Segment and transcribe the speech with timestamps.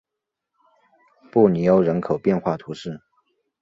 [1.31, 3.01] 布尼欧人口变化图示